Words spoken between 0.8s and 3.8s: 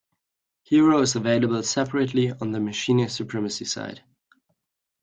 is available separately on the Machinae Supremacy